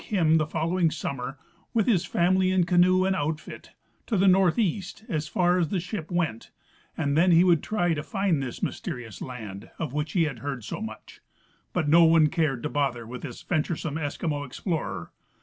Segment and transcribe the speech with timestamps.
[0.01, 1.37] 79 him the following summer,
[1.75, 3.73] with his family, canoe and outfit,
[4.07, 6.49] to the northeast as far as the ship went,
[6.97, 10.63] and then he would try to find this mysterious land of which he had heard
[10.63, 11.21] so much;
[11.71, 15.11] but no one cared to bother with this venturesome Eskimo explorer.